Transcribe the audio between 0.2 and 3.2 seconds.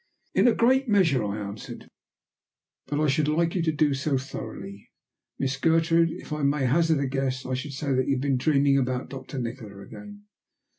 "In a great measure," I answered, "but I